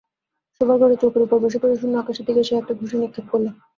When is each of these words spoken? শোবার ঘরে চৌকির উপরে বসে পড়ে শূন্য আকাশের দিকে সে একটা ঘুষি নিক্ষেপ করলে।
শোবার 0.61 0.77
ঘরে 0.81 0.95
চৌকির 1.01 1.25
উপরে 1.25 1.43
বসে 1.43 1.57
পড়ে 1.61 1.75
শূন্য 1.81 1.95
আকাশের 1.99 2.25
দিকে 2.27 2.41
সে 2.47 2.53
একটা 2.57 2.73
ঘুষি 2.79 2.95
নিক্ষেপ 2.97 3.25
করলে। 3.31 3.49